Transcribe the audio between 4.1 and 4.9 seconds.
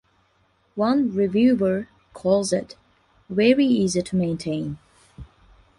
maintain".